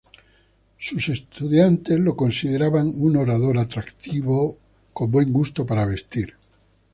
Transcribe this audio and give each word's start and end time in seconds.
Sus 0.79 1.09
estudiantes 1.09 1.99
lo 1.99 2.15
consideraban 2.15 2.87
un 2.95 3.17
orador 3.17 3.59
atractivo, 3.59 4.57
con 4.93 5.11
buen 5.11 5.31
gusto 5.31 5.63
para 5.63 5.85
vestir. 5.85 6.33